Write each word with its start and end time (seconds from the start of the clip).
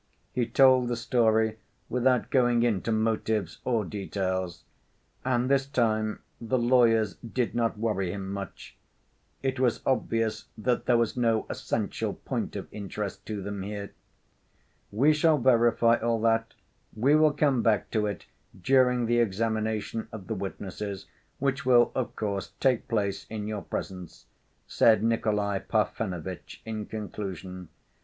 He 0.33 0.47
told 0.47 0.87
the 0.87 0.95
story 0.95 1.59
without 1.87 2.31
going 2.31 2.63
into 2.63 2.91
motives 2.91 3.59
or 3.63 3.85
details. 3.85 4.63
And 5.23 5.47
this 5.47 5.67
time 5.67 6.23
the 6.41 6.57
lawyers 6.57 7.17
did 7.17 7.53
not 7.53 7.77
worry 7.77 8.11
him 8.11 8.31
much. 8.33 8.75
It 9.43 9.59
was 9.59 9.79
obvious 9.85 10.45
that 10.57 10.87
there 10.87 10.97
was 10.97 11.15
no 11.15 11.45
essential 11.51 12.15
point 12.15 12.55
of 12.55 12.67
interest 12.71 13.23
to 13.27 13.43
them 13.43 13.61
here. 13.61 13.91
"We 14.91 15.13
shall 15.13 15.37
verify 15.37 15.97
all 15.97 16.19
that. 16.21 16.55
We 16.95 17.15
will 17.15 17.33
come 17.33 17.61
back 17.61 17.91
to 17.91 18.07
it 18.07 18.25
during 18.59 19.05
the 19.05 19.19
examination 19.19 20.07
of 20.11 20.25
the 20.25 20.33
witnesses, 20.33 21.05
which 21.37 21.63
will, 21.63 21.91
of 21.93 22.15
course, 22.15 22.53
take 22.59 22.87
place 22.87 23.27
in 23.29 23.45
your 23.45 23.61
presence," 23.61 24.25
said 24.65 25.03
Nikolay 25.03 25.59
Parfenovitch 25.59 26.63
in 26.65 26.87
conclusion. 26.87 27.69